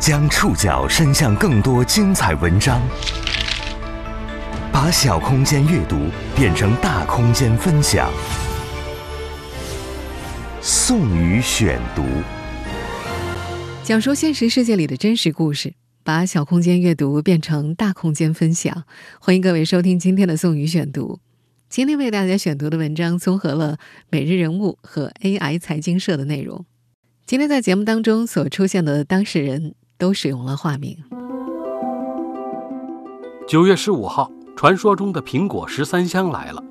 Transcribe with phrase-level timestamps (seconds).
[0.00, 2.80] 将触角伸向更多精彩文章，
[4.72, 5.96] 把小空间阅读
[6.36, 8.08] 变成大空间分享。
[10.62, 12.04] 宋宇选读，
[13.82, 15.74] 讲述现实世界里的真实故事，
[16.04, 18.84] 把小空间阅读变成大空间分享。
[19.20, 21.18] 欢迎各位收听今天的宋宇选读。
[21.68, 23.78] 今天为大家选读的文章综合了
[24.10, 26.64] 每日人物和 AI 财经社的内容。
[27.26, 30.96] 今天在节目当中所出现的当事人都使用了化名。
[33.48, 36.62] 九月十五号，传说中的苹果十三香来了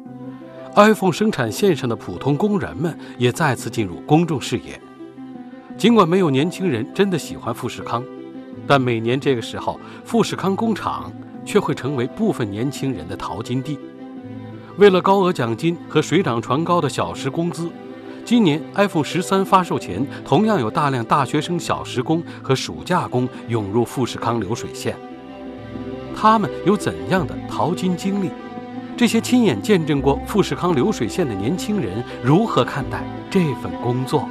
[0.76, 4.80] ，iPhone 生产线上的普通工人们也再次进入公众视野。
[5.78, 8.04] 尽管没有年轻人真的喜欢富士康，
[8.66, 11.12] 但每年这个时候，富士康工厂
[11.46, 13.78] 却会成为部分年轻人的淘金地。
[14.78, 17.70] 为了高额奖金和水涨船高的小时工资。
[18.28, 24.94] 今年 iPhone 十三发售前，同样有大量大学生小时工和暑假工涌入富士康流水线。
[26.14, 28.30] 他们有怎样的淘金经历？
[28.98, 34.28] 这些亲眼见证过富士康流水线的年轻人如何看待这份工作？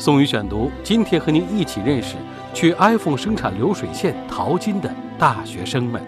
[0.00, 2.16] 宋宇选读，今天和您一起认识
[2.52, 6.02] 去 iPhone 生产流水线淘金的大学生们。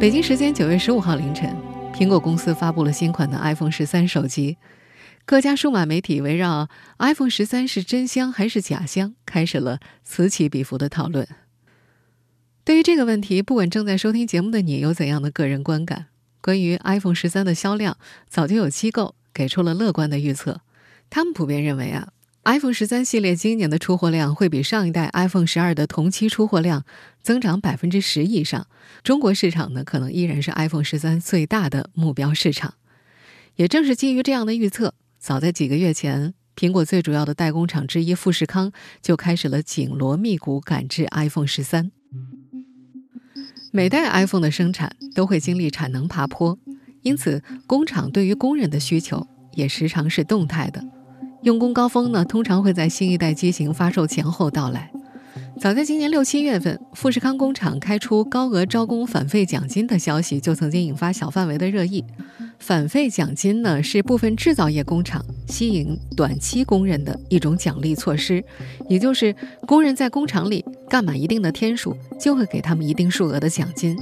[0.00, 1.54] 北京时间九月十五号凌晨，
[1.92, 4.56] 苹果公司发布了新款的 iPhone 十三手机。
[5.26, 11.28] 各家数码媒体围绕 iPhone 十三是真香还是假香，开始了此起彼伏的讨论。
[12.64, 16.06] 对于这个问题，不管正在收听节目的你有怎样的个人观感，
[16.40, 20.62] 关于 iPhone 十三的销量，早就有机构给出了乐观的预测。
[21.10, 22.08] 他们普遍认为啊。
[22.44, 26.84] iPhone 十三系列今年的出货量会比上一代 iPhone 十二的同期出货量
[27.22, 28.66] 增长百分之十以上。
[29.02, 32.74] 中国市场呢，可能依然是 iPhone 十三最大的目标市场。
[33.56, 41.92] 也正是基于这样的预测，早在几个月前，苹果最主要的代工厂之一富士康就开始了紧锣密鼓赶制 iPhone 十三。
[43.70, 46.58] 每代 iPhone 的生产都会经历产能爬坡，
[47.02, 50.82] 因此工厂对于工人的需求也时常是动态的。
[51.42, 54.90] 用工高峰呢，通常会在新一代机型发售前后到来。
[55.58, 62.04] 早在今年六七月份，富士康工厂开出高额招工返费奖金的消息，就曾经引发小范围的热议。
[62.58, 68.44] 返费奖金呢，是部分制造业工厂吸引短期工人的一种奖励措施，
[68.88, 69.34] 也就是
[69.66, 73.98] 工人在工厂里干满一定的天数，就会给他们一定数额的奖金。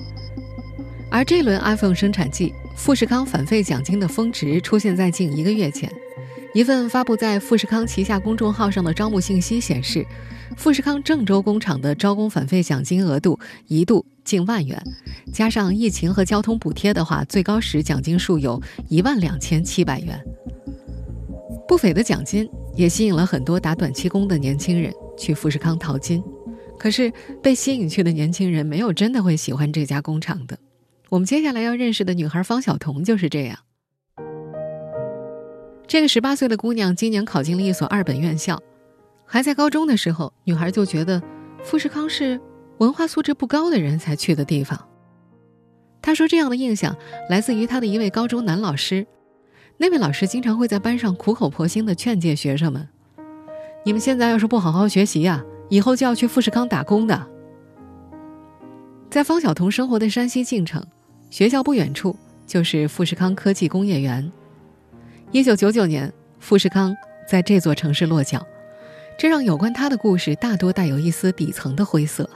[1.10, 5.90] 而这轮 iPhone 生产季，富士康返费奖金的峰值出现在近一个月前。
[6.54, 10.04] 一份发布在富士康旗下公众号上的招募信息显示，
[10.56, 14.82] 富士康郑州工厂的招工返费奖金额度一度近万元，
[15.32, 20.18] 加上疫情和交通补贴的话，最高时奖金数有一万两千七百元。
[21.68, 26.22] 不菲的奖金也吸引了很多打短期工的年轻人去富士康淘金。
[26.78, 30.58] 可是被吸引去的年轻人没有真的会喜欢这家工厂的。
[31.10, 33.58] 我们接下来要认识的女孩方晓彤就是这样。
[35.88, 38.60] 这个十八岁的姑娘今年考进了一所二本院校，
[39.24, 41.22] 还在高中的时候，女孩就觉得
[41.64, 42.38] 富士康是
[42.76, 44.78] 文化素质不高的人才去的地方。
[46.02, 46.94] 她说，这样的印象
[47.30, 49.06] 来自于她的一位高中男老师，
[49.78, 52.86] 那位老师经常会在班上苦口婆心地劝诫学生们
[53.82, 57.26] ：“你们现在要是不好好学习呀，以后就要去富士康打工的。”
[59.08, 60.84] 在方晓彤生活的山西晋城，
[61.30, 62.14] 学校不远处
[62.46, 64.30] 就是富士康科技工业园。
[65.30, 66.96] 一九九九年，富士康
[67.28, 68.46] 在这座城市落脚，
[69.18, 72.28] 这让有关他的故事大多带有一丝底层的灰色。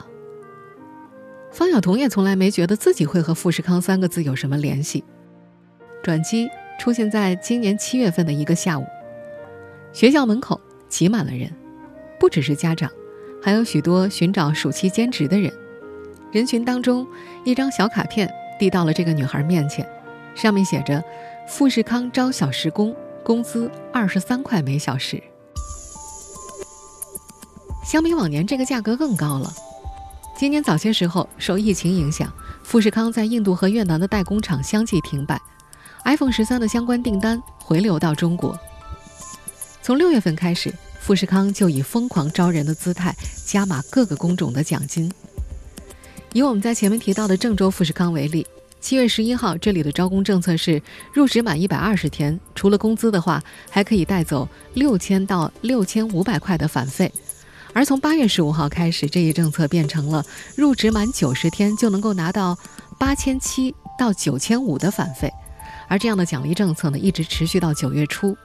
[1.51, 5.03] 方晓彤也从来没觉得自己会和富士康三个字有什么联系。
[6.03, 6.47] 转机
[6.79, 8.85] 出现在今年七月份的一个下午，
[9.91, 11.51] 学校门口挤满了人，
[12.19, 12.87] 不只是家长，
[13.41, 15.51] 还有许多寻找暑期兼职的人。
[16.31, 17.07] 人群当中，
[17.43, 19.83] 一张小卡片递到了这个女孩面前，
[20.35, 21.03] 上面写着。
[21.47, 25.21] 富士康招小时工，工资二十三块每小时。
[27.85, 29.53] 相比往年，这个价格更高了。
[30.37, 32.31] 今年早些时候，受疫情影响，
[32.63, 35.39] 富士康在印度和越南的代工厂相继停摆
[36.05, 38.57] ，iPhone 十三的相关订单回流到中国。
[39.81, 43.13] 从六月份开始，富士康就以疯狂招人的姿态
[43.45, 45.11] 加码各个工种的奖金。
[46.31, 48.47] 以我们在前面提到的郑州富士康为例。
[48.83, 50.81] 七月十一号，这里的招工政策是
[51.13, 57.09] 入职满一百二十天，除了工资的话，还可以带走六千到六千五百块的返费。
[57.71, 60.25] 而从八月十五号开始，这一政策变成了
[60.57, 62.57] 入职满九十天就能够拿到
[62.99, 65.31] 八千七到九千五的返费。
[65.87, 68.35] 而这样的奖励政策呢，一直持续到九月初。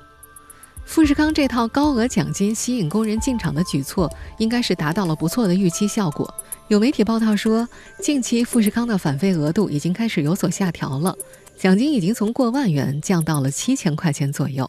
[0.89, 6.33] 富士康这套高额奖金吸引工人进场的举措，应该是达到了不错的预期效果。
[6.69, 7.69] 有媒体报道说，
[8.01, 11.15] 近期富士康的返费额度已经开始有所下调了，
[11.59, 14.69] 奖金已经从过万元降到了七千块钱左右。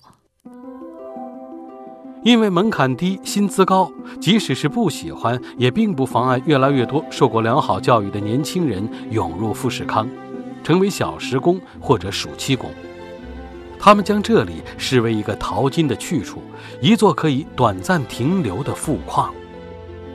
[2.25, 3.89] 因为门槛低、薪资高，
[4.19, 10.05] 即使是不喜欢，也并不妨碍越来越多受过良好教育的年轻人涌入富士康，
[10.65, 12.69] 成为小时工或者暑期工。
[13.79, 16.43] 他们将这里视为一个淘金的去处，
[16.81, 19.33] 一座可以短暂停留的富矿。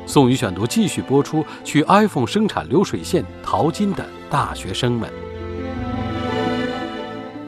[0.06, 5.10] 宋宇选读继续播出：去 iPhone 生产流水线淘金的大学生们。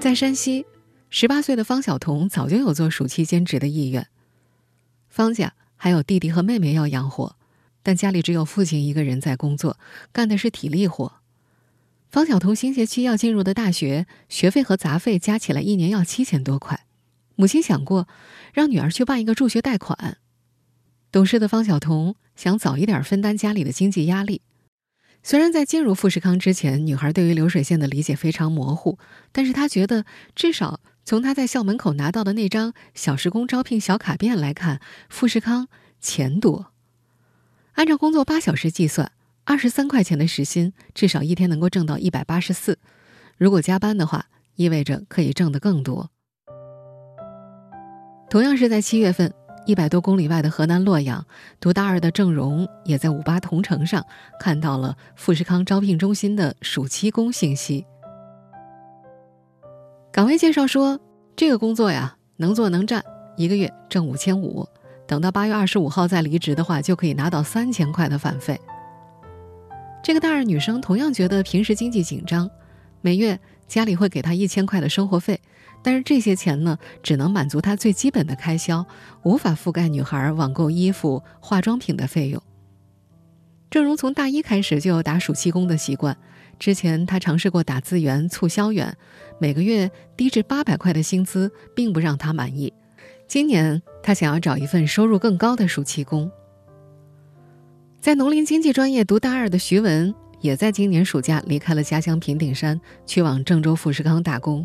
[0.01, 0.65] 在山西，
[1.11, 4.07] 十八岁的方晓彤早就有做暑期兼职的意愿。
[5.11, 7.37] 方家还有弟弟和妹妹要养活，
[7.83, 9.79] 但家里只有父亲一个人在工作，
[10.13, 11.21] 干的是体力活。
[12.17, 16.87] 方晓彤新学期要进入的大学，学费和杂费加起来一年要七千多块。
[17.35, 18.09] 母亲想过
[18.55, 20.17] 让女儿去办一个助学贷款。
[21.13, 24.41] 懂事的方晓彤想早一点分担家里的经济压力。
[25.23, 28.99] 虽然在进入富士康之前，女孩对于流水线的理解非常模糊，
[29.31, 34.81] 但是她觉得至少从她在校门口拿到的那张小时工招聘小卡片来看，
[35.11, 35.69] 富士康
[36.01, 36.73] 钱多。
[37.75, 39.13] 按照工作八小时计算。
[39.49, 42.77] 二十三块钱的时薪，至少一天能够挣到一百八十四。
[43.39, 44.27] 如果加班的话，
[44.57, 46.11] 意味着可以挣得更多。
[48.29, 49.33] 同样是在七月份，
[49.65, 51.25] 一百多公里外的河南洛阳，
[51.61, 54.05] 读大二的郑荣也在五八同城上
[54.41, 57.87] 看到了富士康招聘中心的暑期工信息。
[60.13, 60.99] 岗位介绍说，
[61.37, 63.01] 这个工作呀，能坐能站，
[63.37, 64.67] 一个月挣五千五。
[65.07, 68.61] 等到八月二十五号再离职的话，就可以拿到三千块的返费。
[70.07, 72.49] 这个大二女生同样觉得平时经济紧张，
[73.01, 73.37] 每月
[73.67, 75.41] 家里会给她一千块的生活费，
[75.83, 78.87] 但是这些钱呢，只能满足她最基本的开销，
[79.25, 82.41] 无法覆盖女孩网购衣服、化妆品的费用。
[83.69, 86.17] 郑荣从大一开始就有打暑期工的习惯，
[86.61, 88.97] 之前她尝试过打字员、促销员，
[89.41, 92.73] 每个月低至八百块的薪资并不让她满意。
[93.27, 96.31] 今年她想要找一份收入更高的暑期工。
[98.07, 104.65] 在农林经济专业读大二的徐文，也在今年暑假离开了家乡平顶山，去往郑州富士康打工。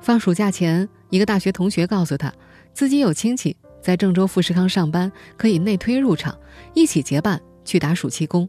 [0.00, 2.32] 放暑假前，一个大学同学告诉他，
[2.72, 6.38] 自己有亲戚在郑州富士康上班，可以内推入场，
[6.72, 8.48] 一起结伴去打暑期工。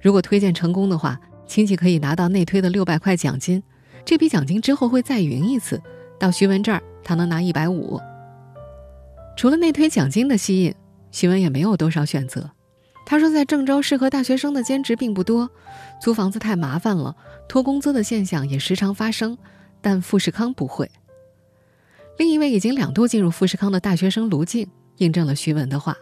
[0.00, 1.16] 如果推荐成功的话，
[1.46, 3.62] 亲戚可以拿到内推的六百块奖金。
[4.04, 5.80] 这笔奖金之后会再匀一次，
[6.18, 8.00] 到徐文这儿，他能拿一百五。
[9.36, 10.74] 除了内推奖金的吸引，
[11.12, 12.50] 徐文也没有多少选择。
[13.08, 15.48] 他说，在郑州适合大学生的兼职并不多，
[16.02, 17.16] 租房子太麻烦了，
[17.48, 19.38] 拖工资的现象也时常发生，
[19.80, 20.90] 但富士康不会。
[22.18, 25.96] 另一位已经两度进入富士康的大学生卢静印证了徐文的话。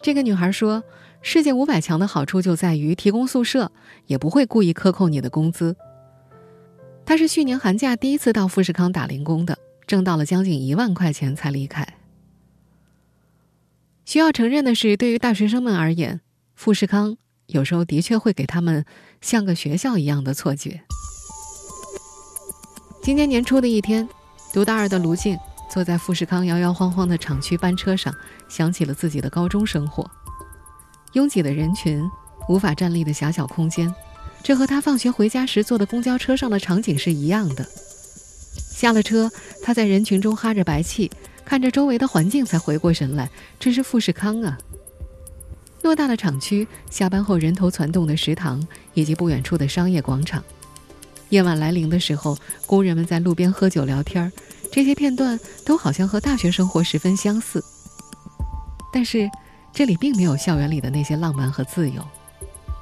[0.00, 0.84] 这个女孩说
[1.22, 3.72] ：“世界五百强的好处就在于提供宿舍，
[4.06, 5.74] 也不会故意克扣你的工资。”
[7.04, 9.58] 她是去年寒假第一次到富士康打零工的，
[9.88, 11.84] 挣到了将近一万块钱才离开。
[14.04, 16.20] 需要承认的是，对于大学生们而言，
[16.58, 17.16] 富士康
[17.46, 18.84] 有时候的确会给他们
[19.20, 20.82] 像个学校一样的错觉。
[23.00, 24.08] 今年年初的一天，
[24.52, 25.38] 读大二的卢静
[25.70, 28.12] 坐在富士康摇摇晃晃的厂区班车上，
[28.48, 30.10] 想起了自己的高中生活。
[31.12, 32.04] 拥挤的人群，
[32.48, 33.94] 无法站立的狭小空间，
[34.42, 37.64] 这和他放学回家时坐的公交车上的场景是一样的。
[38.56, 39.30] 下了车，
[39.62, 41.08] 他在人群中哈着白气，
[41.44, 43.30] 看着周围的环境，才回过神来，
[43.60, 44.58] 这是富士康啊。
[45.88, 50.44] 偌大的厂区，下班后人头攒动的食堂，以及不远处的商业广场。
[51.30, 54.32] 夜晚来临的时候，工人们在路边喝酒聊天儿
[54.70, 57.64] 这些片段都好像和大学生活十分相似。
[58.92, 59.30] 但是，
[59.72, 62.06] 这里并没有校园里的那些浪漫和自由。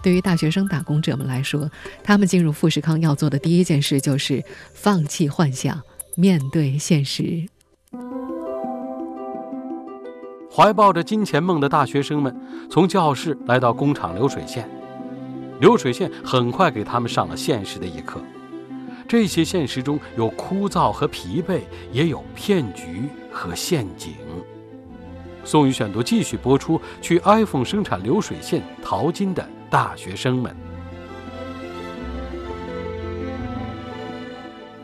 [0.02, 1.70] 对于大学生打工者们来说，
[2.02, 4.44] 他们进入富士康要做的第一件事就是
[4.74, 5.80] 放弃幻想，
[6.16, 7.46] 面对现实。
[10.56, 12.34] 怀抱着金钱梦的大学生们，
[12.70, 14.66] 从教室来到工厂流水线。
[15.60, 18.22] 流水线很快给他们上了现实的一课。
[19.06, 21.60] 这些现实中有枯燥和疲惫，
[21.92, 24.14] 也有骗局和陷阱。
[25.44, 30.56] 宋宇选读继续播出：去 iPhone 生产流水线淘金的大学生们。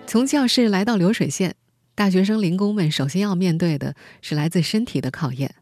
[0.07, 1.55] 从教室来到流水线，
[1.95, 5.55] 大学生零工们首先要面对的是来自身体的考验。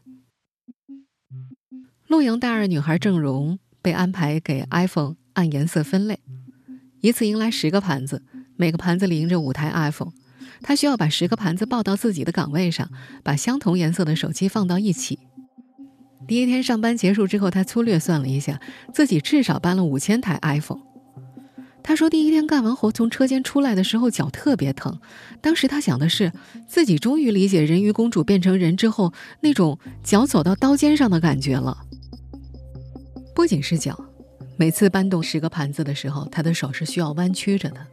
[2.11, 6.19] 洛阳大二女孩郑荣被安排给 iPhone 按颜色分类，
[6.99, 8.21] 一次迎来十个盘子，
[8.57, 10.11] 每个盘子里印着五台 iPhone。
[10.61, 12.89] 她需要把十个盘子抱到自己的岗位上，
[13.23, 15.19] 把相同颜色的手机放到一起。
[16.27, 18.59] 第一天上班结束之后，他粗略算了一下，
[18.93, 20.81] 自己至少搬了五千台 iPhone。
[21.81, 24.99] 他说，第一天干完活从车间出来的时候脚特别疼，
[25.39, 26.33] 当时他想的是，
[26.67, 31.85] 自己终于理解人鱼公主变成人之后那种脚走到刀尖上的感觉了。
[33.33, 33.97] 不仅是脚，
[34.57, 37.87] 每次搬动十个盘子的时候，他的手是需要弯曲着的。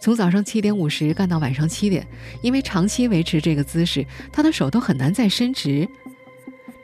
[0.00, 2.06] 从早上七点五十干到晚上七点，
[2.42, 5.88] 因为长期维持这个姿势，他的手都很难再伸直。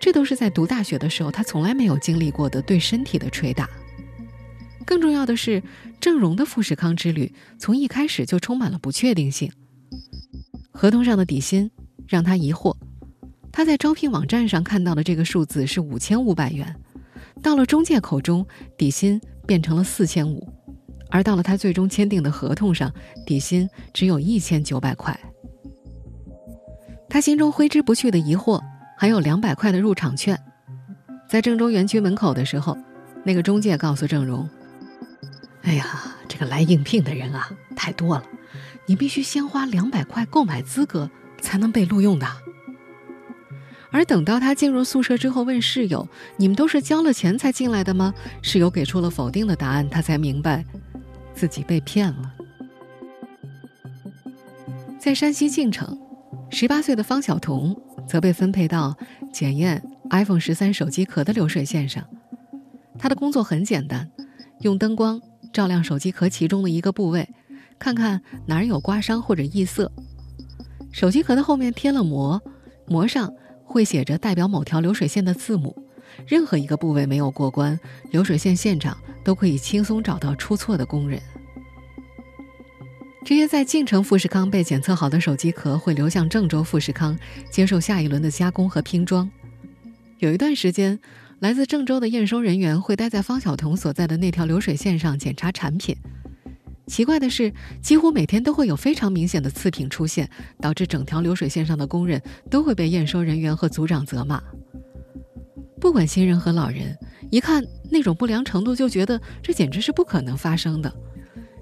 [0.01, 3.69] 这都是在读大学的时候他从来没有经历过的对身体的捶打。
[4.85, 5.63] 更重要的是，
[6.01, 9.51] 郑荣的富士康之旅从一开始就充满了不确定性。
[10.71, 11.71] 合同上的底薪
[12.07, 12.77] 让他疑惑，
[13.51, 16.77] 他在招聘网站上看到的这个数字是五千五百元，
[17.43, 20.47] 到了中介口中，底薪变成了四千五，
[21.11, 22.93] 而到了他最终签订的合同上，
[23.27, 25.19] 底薪只有一千九百块。
[27.09, 28.61] 他心中挥之不去的疑惑。
[29.01, 30.37] 还有两百块的入场券，
[31.29, 32.77] 在郑州园区门口的时候，
[33.25, 34.51] 那个中介告诉郑荣
[35.63, 35.87] ：“哎呀，
[36.27, 38.25] 这个来应聘的人啊太多了，
[38.87, 41.09] 你必须先花两百块购买资格
[41.41, 42.27] 才能被录用的。”
[43.91, 50.65] 而等到他进入宿舍之后，问室友：“你们都是交了钱才进来的吗？”室友给出了否定的答案，他才明白
[51.35, 52.35] 自己被骗了。
[54.99, 55.99] 在山西晋城，
[56.51, 57.77] 十八岁的方晓彤。
[58.09, 58.97] 则被分配到
[59.31, 62.03] 检验 iPhone 十三手机壳的流水线上。
[62.99, 64.11] 他的工作很简单，
[64.61, 65.21] 用灯光
[65.53, 67.29] 照亮手机壳其中的一个部位，
[67.79, 69.93] 看看哪儿有刮伤或者异色。
[70.91, 72.41] 手机壳的后面贴了膜，
[72.87, 73.31] 膜上
[73.69, 75.77] 会写着代表某条流水线的字母。
[76.27, 77.79] 任何一个部位没有过关，
[78.11, 81.21] 流水线线长都可以轻松找到出错的工人。
[83.25, 87.17] 这些在晋城富士康被检测好的手机壳会流向郑州富士康，
[87.51, 89.31] 接受下一轮的加工和拼装。
[90.19, 90.99] 有一段时间，
[91.39, 95.95] 来自郑州的验收人员会待在方晓彤所在的那条流水线上检查产品。
[96.89, 97.53] 奇怪的是，
[97.83, 100.29] 几乎每天都会有非常明显的次品出现，
[100.61, 104.43] 导致整条流水线上的工人都会被验收人员和组长责骂。
[105.81, 106.99] 不管新人和老人，
[107.31, 110.93] 一看那种不良程度，就觉得这简直是不可能发生的。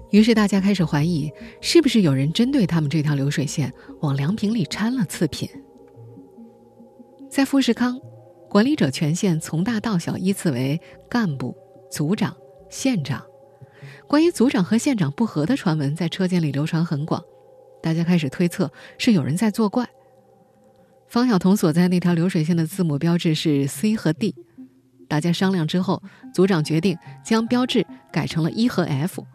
[0.09, 1.29] 于是大家开始怀疑，
[1.61, 5.47] 是不是有人针对他们这条流水线往良品里掺了次品。
[7.29, 7.99] 在富士康，
[8.49, 10.79] 管理者权限从大到小依次为
[11.09, 11.55] 干部、
[11.91, 12.35] 组长、
[12.69, 13.21] 县长。
[14.07, 17.21] 关于组长和县长不和的传闻在车间里流传很广，
[17.83, 19.87] 大家开始推测是有人在作怪。
[21.07, 24.33] 方晓彤所在那条流水线的字母标志是 C 和 D，
[25.07, 26.01] 大家商量之后，
[26.33, 29.25] 组长决定将标志改成了 E 和 F。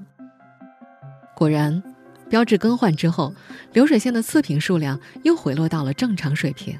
[1.35, 1.83] 果然，
[2.29, 3.35] 标志更换之后，
[3.73, 6.79] 流水线的次品数量又回落到了正常水平。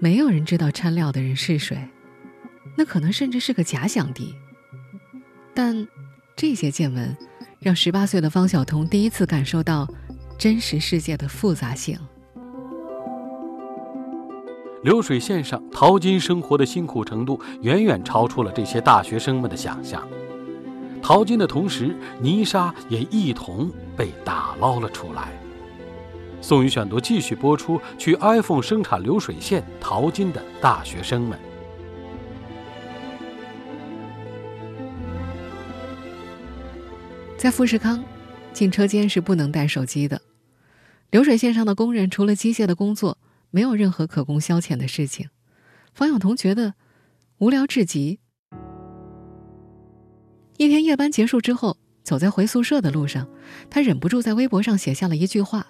[0.00, 1.88] 没有人知道掺料的人是谁，
[2.76, 4.34] 那可能甚至是个假想敌。
[5.54, 5.86] 但
[6.42, 7.16] 这些见闻，
[7.60, 9.86] 让十八岁的方晓彤第一次感受到
[10.36, 11.96] 真实世界的复杂性。
[14.82, 20.04] 流水线上淘金生活的辛苦程度，远远超出了这些大学生们的想象。
[21.00, 25.28] 淘金的同时，泥沙也一同被打捞了出来。
[26.40, 31.38] 宋宇选读继续播出：去 iPhone 生产流水线淘金的大学生们。
[37.42, 38.04] 在富士康，
[38.52, 40.22] 进车间是不能带手机的。
[41.10, 43.18] 流水线上的工人除了机械的工作，
[43.50, 45.28] 没有任何可供消遣的事情。
[45.92, 46.74] 方晓彤觉得
[47.38, 48.20] 无聊至极。
[50.56, 53.28] 一天夜班结束之后，走在回宿舍的路上，
[53.68, 55.66] 他忍不住在微博上写下了一句话：“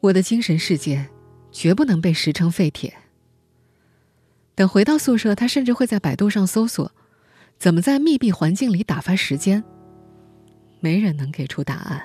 [0.00, 1.08] 我的精神世界
[1.50, 2.92] 绝不能被石成废铁。”
[4.54, 6.92] 等回到宿舍，他甚至会在百度上搜索
[7.58, 9.64] ：“怎么在密闭环境里打发时间？”
[10.80, 12.02] 没人能给出答案。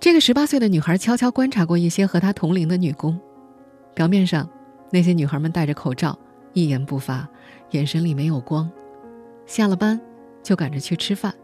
[0.00, 3.18] 这个十八岁的女孩悄悄观察过一些和她同龄的女工，
[3.94, 4.48] 表面上，
[4.90, 6.18] 那些女孩们戴着口罩。
[6.52, 7.28] 一言不发，
[7.70, 8.70] 眼神里没有光。
[9.44, 10.00] 下了班，
[10.42, 11.34] 就赶着去吃饭。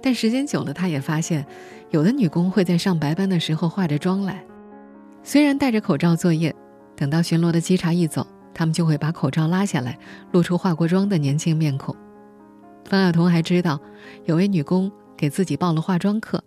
[0.00, 1.44] 但时间久了，他也发现，
[1.90, 4.42] 有的女工会在上白班的时候化着妆来。
[5.22, 6.54] 虽然戴着口罩作业，
[6.96, 9.98] 等到巡逻的稽查一走，他们就会把口罩拉下来，
[10.32, 11.94] 露出化过妆的年轻面孔。
[12.88, 13.78] 方晓彤还知道，
[14.24, 16.42] 有位女工给自己报了化妆课，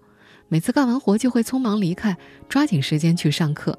[0.47, 2.17] 每次干完活就会匆忙离开，
[2.49, 3.77] 抓紧时间去上课。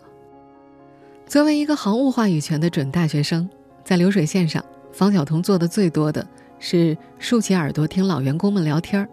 [1.27, 3.49] 作为一个毫无话语权的准大学生。
[3.85, 6.25] 在流水线上，方晓彤做的最多的
[6.61, 9.09] 是竖起耳朵听老员工们聊天儿。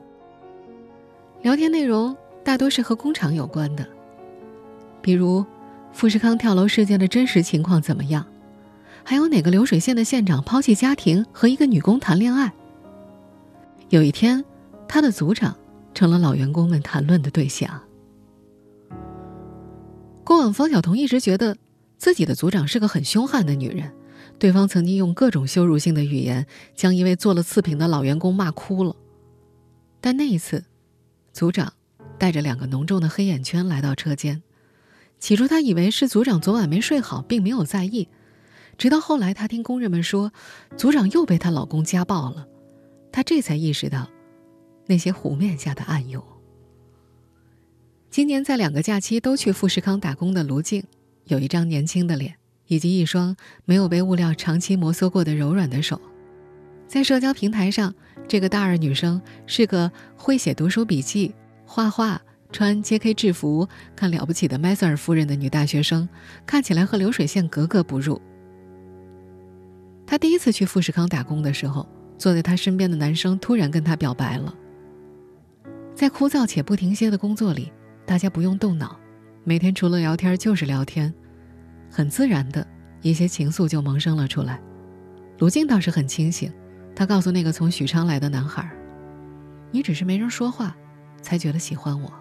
[1.42, 3.84] 聊天内容大多是和工厂有关的，
[5.02, 5.44] 比如
[5.92, 8.24] 富士康跳楼事件的真实情况怎么样，
[9.04, 12.54] 还有哪个流水线的县长抛弃家庭和一个女工谈恋爱。
[13.90, 14.46] 有一天，
[14.88, 15.58] 他的组长
[15.96, 17.82] 成了老员工们谈论的对象。
[20.24, 21.58] 过往，方晓彤一直觉得
[21.98, 23.92] 自己的组长是个很凶悍的女人，
[24.38, 28.96] 对方曾经用各种羞辱性的语言将一位做了次品的老员工骂哭了。
[30.00, 30.64] 但那一次，
[31.34, 31.74] 组长
[32.20, 34.44] 带着两个浓重的黑眼圈来到车间。
[35.18, 38.08] 起初，他以为是组长昨晚没睡好，并没有在意。
[38.78, 40.32] 直到后来，他听工人们说，
[40.78, 42.48] 组长又被她老公家暴了，
[43.12, 44.10] 他这才意识到
[44.86, 46.24] 那些湖面下的暗涌。
[48.10, 50.84] 今年在两个假期都去富士康打工的卢静，
[51.26, 52.36] 有一张年轻的脸，
[52.68, 53.36] 以及一双
[53.66, 56.02] 没有被物料长期摩挲过的柔软的手。
[56.88, 57.94] 在社交平台上，
[58.28, 61.36] 这个大二女生是个会写读书笔记、
[61.66, 62.20] 画画、
[62.52, 63.14] 穿 J.K.
[63.14, 66.10] 制服、看了不起的麦瑟尔夫人的女大学生，
[66.48, 68.20] 看起来和流水线格格不入。
[70.08, 71.88] 她第一次去富士康打工的时候，
[72.20, 74.54] 坐在她身边的男生突然跟她表白了。
[75.96, 77.72] 在枯燥且不停歇的工作里，
[78.06, 79.00] 大家不用动脑，
[79.44, 81.12] 每天除了聊天就是聊天，
[81.90, 82.66] 很自然的
[83.02, 84.62] 一些情愫就萌生了出来。
[85.40, 86.54] 卢静倒是很清醒。
[86.96, 88.70] 他告诉那个从许昌来的男孩
[89.72, 90.76] ：“你只是没人说话，
[91.22, 92.12] 才觉得喜欢我。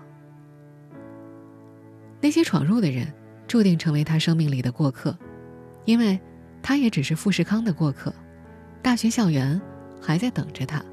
[2.20, 3.12] 那些闯入的人，
[3.48, 5.18] 注定成为他生命里的过客，
[5.84, 6.20] 因为
[6.62, 8.14] 他也只是富士康的过客。
[8.80, 9.60] 大学校园
[10.00, 10.84] 还在等着他，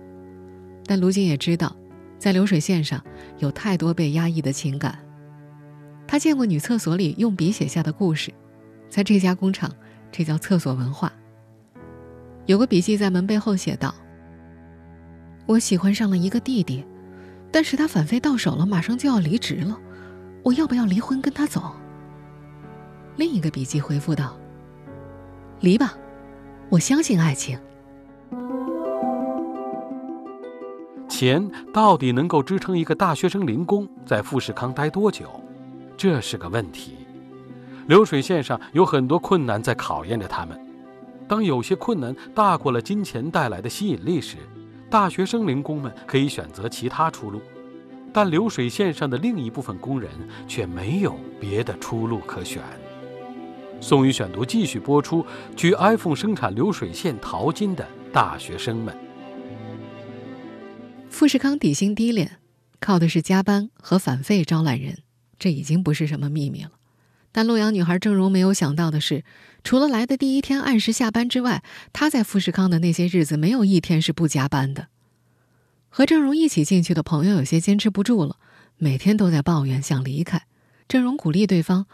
[0.86, 1.76] 但卢静也知道，
[2.18, 3.04] 在流水线上
[3.40, 4.98] 有太多被压抑的情感。
[6.08, 8.32] 他见过女厕所里用笔写下的故事，
[8.90, 9.72] 在这家工厂，
[10.12, 11.12] 这叫厕所文化。”
[12.46, 13.94] 有个笔记在门背后写道
[15.48, 16.86] ：“我喜欢上了一个弟弟，
[17.52, 19.80] 但是他反费到手了，马上就要离职了，
[20.44, 21.76] 我要不要离婚跟他走？”
[23.18, 24.38] 另一个笔记回复道
[25.60, 25.98] ：“离吧，
[26.70, 27.60] 我相信爱情。”
[31.16, 35.30] 钱到底能够支撑一个大学生零工在富士康待多久？
[35.96, 36.98] 这是个问题。
[37.88, 40.60] 流水线上有很多困难在考验着他们。
[41.26, 44.36] 当有些困难大过了金钱带来的吸引力时，
[44.90, 47.40] 大学生零工们可以选择其他出路，
[48.12, 50.10] 但流水线上的另一部分工人
[50.50, 52.62] 却没有别的出路可选。
[53.80, 55.26] 宋宇选读继续播出：
[55.56, 58.94] 去 iPhone 生产流水线淘金的大学生们。
[61.16, 62.40] 富士康底薪低廉，
[62.82, 64.98] 靠的是加班和返费招揽人，
[65.40, 66.72] 这已经不是什么秘密了。
[67.32, 69.24] 但洛阳女孩郑荣没有想到的是。
[69.64, 74.90] 除了来的第一天按时下班之外，她在富士康的那些日子没有一天是不加班的。
[75.88, 78.36] 和郑荣一起进去的朋友有些坚持不住了，
[78.76, 80.46] 每天都在抱怨想离开。
[80.90, 81.88] 郑荣鼓励对方：“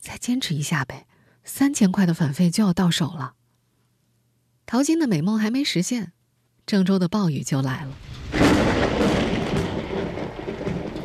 [0.00, 1.06] 再坚持一下呗，
[1.44, 3.34] 三千块的返费就要到手了。”
[4.66, 6.10] 淘金的美梦还没实现，
[6.66, 7.94] 郑州的暴雨就来了。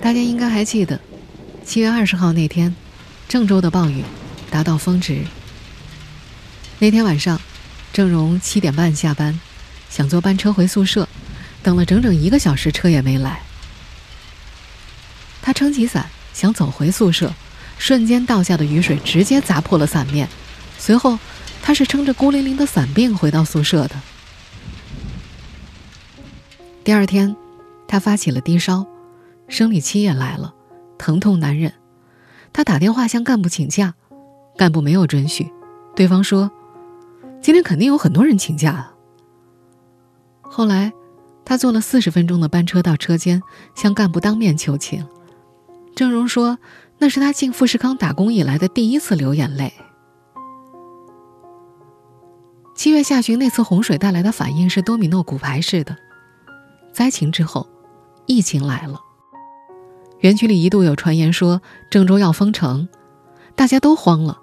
[0.03, 0.99] 大家应该还记得，
[1.63, 2.75] 七月二十号那天，
[3.29, 4.03] 郑州的暴雨
[4.51, 5.23] 达到峰值。
[6.77, 7.39] 那天晚上，
[7.93, 9.39] 郑荣七点半下班，
[9.89, 11.07] 想坐班车回宿舍，
[11.63, 13.41] 等了整整一个小时，车也没来。
[15.41, 17.33] 他撑起伞想走回宿舍，
[17.77, 20.27] 瞬间倒下的雨水直接砸破了伞面。
[20.77, 21.17] 随后，
[21.61, 23.95] 他是撑着孤零零的伞柄回到宿舍的。
[26.83, 27.33] 第二天，
[27.87, 28.85] 他发起了低烧，
[29.47, 30.53] 生理期也来了，
[30.97, 31.73] 疼痛难忍。
[32.51, 33.93] 他打电话向干部请假，
[34.57, 35.51] 干部没有准许，
[35.95, 36.51] 对方说。
[37.41, 38.93] 今天肯定有很多人请假啊。
[40.41, 40.93] 后来，
[41.43, 43.41] 他坐了四十分钟的班车到车间，
[43.75, 45.05] 向干部当面求情。
[45.93, 46.57] 郑荣说
[46.99, 49.73] ：“那是他进富士康打工以来的第一次流眼泪。”
[52.75, 55.97] 七月下旬那次洪水带来的反应是多米诺骨牌式的。
[56.93, 57.67] 灾情之后，
[58.25, 59.01] 疫情来了。
[60.23, 62.87] 园区里一度有传言说郑州要封城，
[63.57, 64.39] 大家都慌了。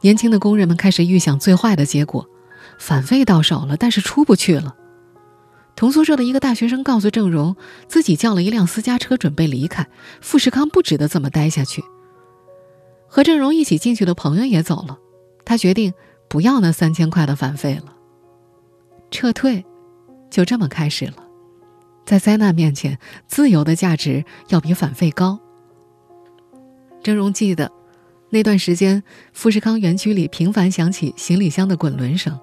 [0.00, 2.26] 年轻的工人们开始预想最坏的结果。
[2.80, 4.74] 返费到手了，但是出不去了。
[5.76, 7.54] 同宿舍的一个大学生告诉郑荣，
[7.86, 9.86] 自己叫了一辆私家车准备离开
[10.20, 11.80] 富士康，不值得这么待下去。
[13.06, 14.98] 和郑荣一起进去的朋友也走了，
[15.44, 15.94] 他决定
[16.28, 17.94] 不要那三千块的返费了。
[19.12, 19.64] 撤退，
[20.28, 21.19] 就这么开始了。
[22.10, 25.38] 在灾难面前，自由的价值要比返费高。
[27.04, 27.70] 郑荣记得，
[28.30, 29.00] 那段时间
[29.32, 32.36] 富士康园区里频繁响起行李箱的滚轮声。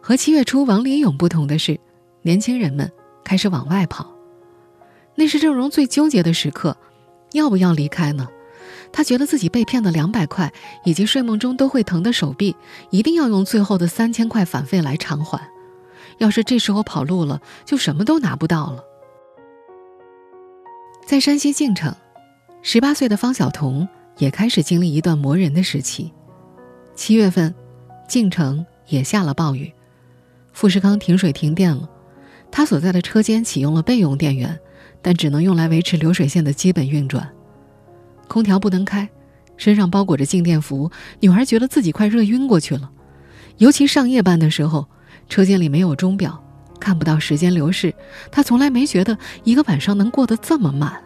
[0.00, 1.80] 和七月初王林勇不同的是，
[2.22, 2.88] 年轻人们
[3.24, 4.14] 开始往外跑。
[5.16, 6.76] 那是郑荣最纠结的时刻，
[7.32, 8.28] 要不要离开呢？
[8.92, 10.52] 他觉得自己被骗的两百块
[10.84, 12.54] 以及睡梦中都会疼的手臂，
[12.90, 15.50] 一定要用最后的三千块返费来偿还。
[16.20, 18.84] 要是这时候跑路了，就什么都拿不到了。
[21.06, 21.94] 在山西晋城，
[22.60, 26.12] 十八岁的方晓彤也开始经历一段磨人的时期。
[26.94, 27.54] 七月份，
[28.06, 29.72] 晋城也下了暴雨，
[30.52, 31.88] 富士康停水停电了。
[32.50, 34.60] 他所在的车间启用了备用电源，
[35.00, 37.32] 但只能用来维持流水线的基本运转。
[38.28, 39.08] 空调不能开，
[39.56, 42.90] 身上包裹着静电服，女孩觉得自己快热晕过去了。
[43.56, 44.86] 尤其上夜班的时候，
[45.30, 46.42] 车间里没有钟表，
[46.78, 47.94] 看不到时间流逝。
[48.30, 51.02] 他从来没觉得一个晚上能过得这么慢。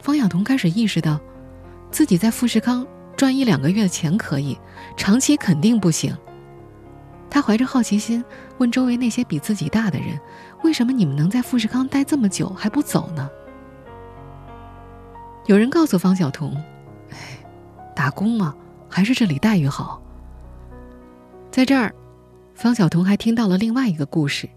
[0.00, 1.20] 方晓彤开始意识到，
[1.90, 2.84] 自己在富士康
[3.16, 4.58] 赚一两个月的钱可以，
[4.96, 6.16] 长期肯定不行。
[7.30, 8.22] 他怀着好奇心
[8.58, 10.18] 问周围那些比自己大的人
[10.64, 13.30] ：“为什么你们能在富士康待这么久还不走呢？”
[15.46, 16.54] 有人告诉方晓彤
[17.12, 17.16] ：“哎，
[17.94, 18.54] 打工嘛，
[18.88, 20.02] 还是这里待遇好。”
[21.50, 21.94] 在这儿，
[22.62, 24.48] 方晓彤还听到了另外一个故事。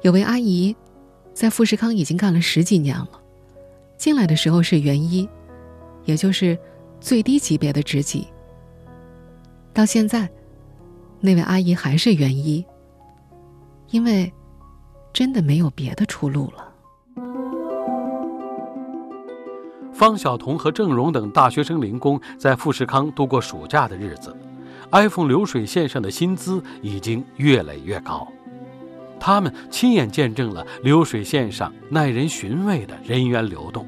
[0.00, 0.74] 有位阿姨，
[1.34, 3.10] 在富士康已经干了十几年了，
[3.98, 5.28] 进来的时候是员一，
[6.06, 6.58] 也就是
[6.98, 8.26] 最低级别的职级。
[9.74, 10.26] 到现在。
[11.20, 12.64] 那位阿姨还是原一，
[13.90, 14.32] 因为
[15.12, 16.72] 真的没有别的出路了。
[19.92, 24.34] 方晓彤和郑荣等大学生零工在富士康度过暑假的日子
[24.92, 28.26] ，iPhone 流水线上的薪资已经越来越高，
[29.20, 33.86] 他们亲眼见证了流水线上耐人寻味的人员流动，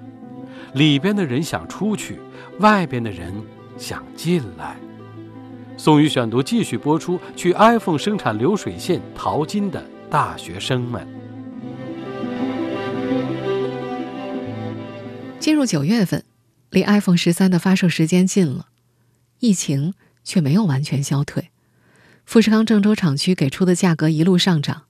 [0.74, 2.18] 里边的人想出去，
[2.58, 3.32] 外边的人
[3.76, 4.76] 想进来。
[5.76, 11.06] 宋宇选读继续播出：去 iPhone 生产流水线淘金的大学生们。
[15.38, 16.22] 进入九月份，
[16.68, 18.66] 离 iPhone 十三的发售时间近了，
[19.38, 21.50] 疫情却没有完全消退。
[22.24, 24.82] 富士康郑州厂区给出的价格一路上涨。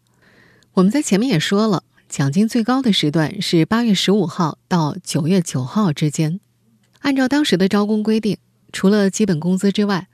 [0.74, 6.40] 我们在前面也说了，奖金最高的时段是八月十五号到九月九号之间。
[7.00, 8.36] 按照当时的招工规定，
[8.72, 10.08] 除了基本工资之外，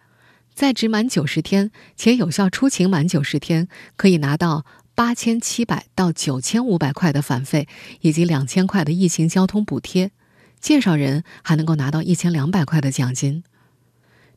[0.54, 7.66] 在职满九十天且有效出勤满九十天，可以拿到八千七百到九千五百块的返费，
[8.00, 10.12] 以及两千块的疫情交通补贴。
[10.60, 13.44] 介绍人还能够拿到一千两百块的奖金。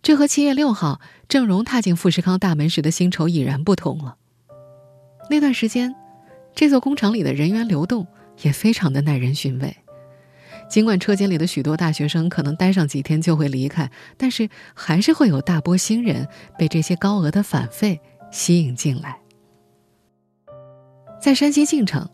[0.01, 4.15] 这和七月六号郑荣踏进富士康大门时的薪酬已然不同了。
[5.29, 5.93] 那段时间，
[6.55, 8.07] 这座工厂里的人员流动
[8.41, 9.75] 也非常的耐人寻味。
[10.69, 17.99] 尽管车间里的许多大学生可能待上几天就会离开，但是还是会有大波新人被这些高额的返费
[18.31, 19.19] 吸引进来。
[21.21, 22.07] 在山西晋城，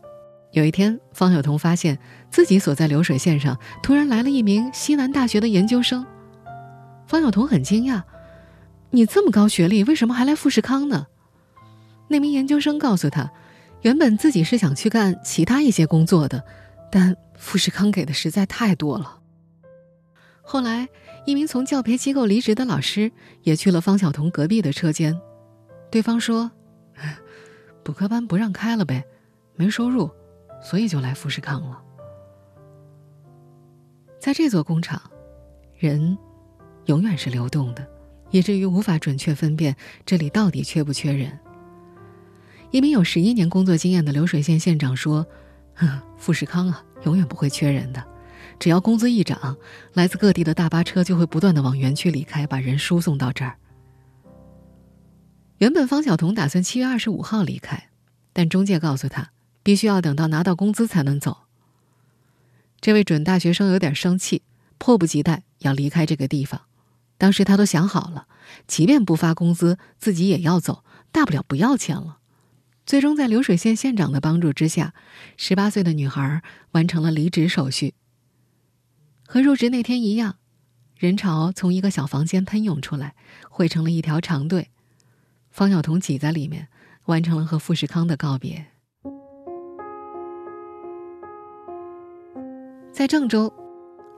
[0.52, 1.98] 有一天，方晓彤发现
[2.30, 6.04] 自己所在流水线上突然来了一名西南大学的研究生。
[7.06, 8.02] 方晓彤很惊讶
[8.90, 11.06] ：“你这么高学历，为什么还来富士康呢？”
[12.08, 13.30] 那名研究生告诉他
[13.82, 16.44] ：“原本自己是想去干其他一些工作的，
[16.90, 19.20] 但……”富士康给的实在太多了。
[20.40, 20.88] 后来，
[21.26, 25.20] 一名从教培机构离职的老师也去了方晓彤隔壁的车间。
[25.90, 26.50] 对方说
[27.84, 29.04] ：“补课班不让开了呗，
[29.54, 30.10] 没收入，
[30.62, 31.82] 所以就来富士康了。”
[34.18, 34.98] 在这座工厂，
[35.76, 36.16] 人
[36.86, 37.86] 永远是流动的，
[38.30, 41.38] 以至于无法准确分辨这里到底缺不缺人。
[42.72, 45.26] 一名有十一年工作经验的流水线线长说
[46.18, 48.02] ：“富士康啊。”永远不会缺人的，
[48.58, 49.56] 只要工资一涨，
[49.92, 53.58] 来自各地的大巴车就会不断的往园区里开，把人输送到这儿。
[55.58, 57.90] 原本方晓彤打算七月二十五号离开，
[58.32, 59.30] 但中介告诉他，
[59.62, 61.36] 必须要等到拿到工资才能走。
[62.80, 64.42] 这位准大学生有点生气，
[64.78, 66.62] 迫不及待要离开这个地方。
[67.18, 68.26] 当时他都想好了，
[68.66, 72.18] 即便不发工资，自己也要走，大不了不要钱了。
[72.84, 74.94] 最终，在流水线线长的帮助之下，
[75.36, 77.94] 十八岁的女孩完成了离职手续。
[79.26, 80.36] 和入职那天一样，
[80.96, 83.16] 人潮从一个小房间喷涌出来，
[83.50, 84.70] 汇成了一条长队。
[85.50, 86.68] 方晓彤挤在里面，
[87.06, 88.66] 完成了和富士康的告别。
[92.92, 93.52] 在郑州，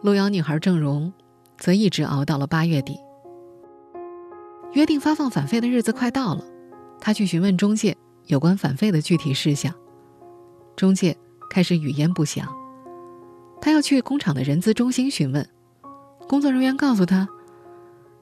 [0.02, 1.12] 路遥女孩郑荣
[1.58, 2.98] 则一直熬到了八月底。
[4.72, 6.44] 约定发放返费的日子快到了，
[7.00, 7.96] 他去询问中介。
[8.26, 9.72] 有关返费的具体事项，
[10.76, 11.16] 中介
[11.48, 12.46] 开始语焉不详。
[13.58, 15.48] 他要去工厂的人资中心询问，
[16.28, 17.26] 工作人员告诉他，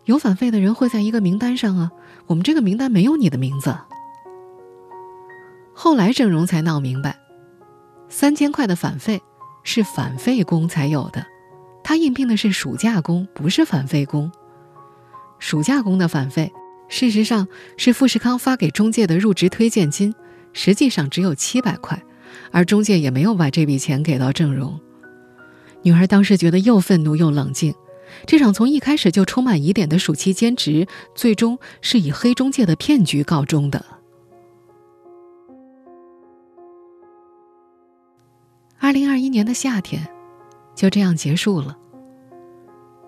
[0.05, 1.91] 有返费的人会在一个名单上啊，
[2.29, 3.77] 我们这个名单没有你的名字。
[5.75, 7.19] 后来郑荣才闹明白，
[8.09, 9.21] 三千块的返费
[9.65, 11.27] 是返费工才有的，
[11.87, 14.33] 他应聘的是暑假工，不是返费工。
[15.39, 16.51] 暑假工的返费，
[16.89, 17.47] 事实上
[17.77, 20.13] 是富士康发给中介的入职推荐金，
[20.53, 22.03] 实际上只有七百块，
[22.51, 24.81] 而中介也没有把这笔钱给到郑荣。
[25.83, 27.73] 女孩当时觉得又愤怒又冷静，
[28.27, 33.87] 这场从一开始就充满疑点的暑期兼职，最终是以黑中介的骗局告终的。
[38.81, 40.09] 二零二一年的夏天，
[40.77, 41.77] 就这样结束了。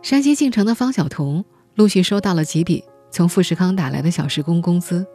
[0.03, 1.45] 山西晋城的方晓彤。
[1.77, 5.07] 陆续收到了几笔从富士康打来的小时工工资。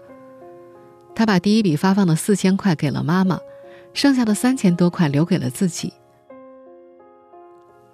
[1.14, 3.38] 他把第一笔发放的四千块给了妈妈，
[3.94, 5.92] 剩下的三千多块留给了自己。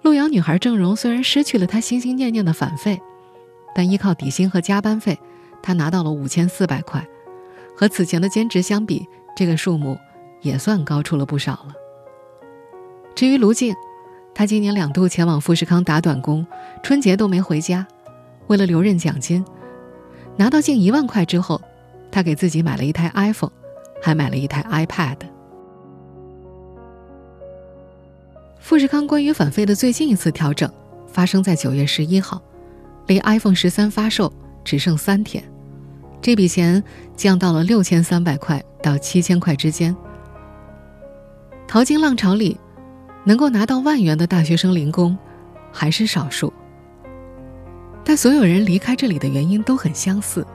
[0.02, 3.02] 洛阳女孩郑荣虽然失去了她心心念念的返费，
[3.74, 5.18] 但依靠底薪和加班费，
[5.60, 7.04] 她拿到了五千四百块，
[7.76, 9.04] 和此前的兼职相比，
[9.36, 9.98] 这个数目
[10.42, 11.74] 也算高出了不少了。
[13.16, 13.74] 至于卢静，
[14.34, 16.46] 他今年两度前往富士康打短工，
[16.82, 17.86] 春节都没回家。
[18.46, 19.44] 为了留任奖金，
[20.36, 21.60] 拿到近一万块之后，
[22.10, 23.52] 他给自己买了一台 iPhone，
[24.02, 25.16] 还买了一台 iPad。
[28.58, 30.70] 富士康关于返费的最近一次调整
[31.06, 32.40] 发生在九月十一号，
[33.06, 34.32] 离 iPhone 十三发售
[34.64, 35.42] 只剩三天，
[36.22, 36.82] 这笔钱
[37.16, 39.94] 降到了六千三百块到七千块之间。
[41.68, 42.58] 淘金浪潮里，
[43.24, 45.16] 能够拿到万元的大学生零工
[45.72, 46.52] 还是少数。
[48.04, 50.46] 但所有人离开这里的原因都很相似。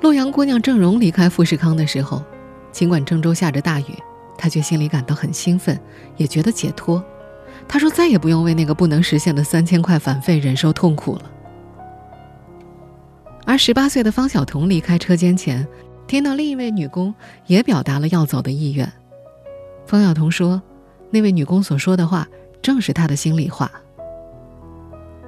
[0.00, 2.22] 洛阳姑娘郑荣离开富士康的时候，
[2.70, 3.94] 尽管郑州下着大雨，
[4.36, 5.78] 她却心里感到很兴奋，
[6.16, 7.04] 也觉得解脱。
[7.66, 11.30] 她说：“再也不用为那个不能实现的三千块返费忍受痛苦了。”
[13.44, 15.66] 而十八岁的方晓彤离开车间前，
[16.06, 17.12] 听到另一位女工
[17.46, 18.90] 也表达了要走的意愿。
[19.84, 20.62] 方晓彤说
[21.10, 22.28] ：“那位女工所说的话，
[22.60, 23.70] 正是她的心里话。”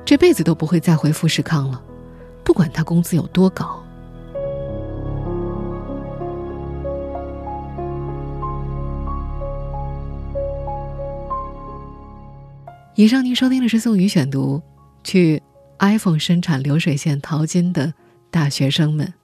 [0.04, 1.80] 这辈子都不会再回富士康了，
[2.42, 3.80] 不管他工资有多高。
[12.96, 14.60] 以上您收听的是宋宇选读，
[15.04, 15.40] 去
[15.78, 17.94] iPhone 生产流水线淘金的
[18.32, 19.14] 大学生们。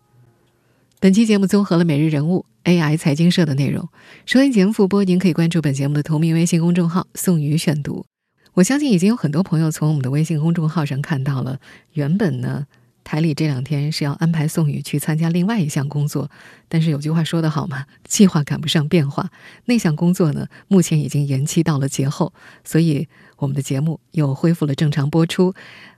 [0.99, 3.87] 本期节目综合了每日人物、AI 财经社的内容。
[4.25, 8.07] 收音节目复播，您可以关注本节目的同名微信公众号“宋宇选读”。
[8.55, 11.61] 我相信已经有很多朋友从我们的微信公众号上看到了。
[11.93, 12.67] 原本呢，
[13.05, 16.31] 台里这两天是要安排宋宇去参加另外一项工作，
[16.67, 19.31] 但是有句话说得好嘛，计划赶不上变化。
[19.67, 22.33] 那项工作呢，目前已经延期到了节后，
[22.65, 23.07] 所以
[23.37, 25.53] 我们的节目又恢复了正常播出，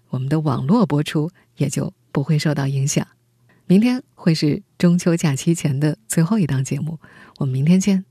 [0.08, 3.06] 我们的网络播出也就不会受到影响。
[3.68, 6.98] 明天会是中秋假期前的最后一档节目，
[7.36, 8.06] 我们明天见。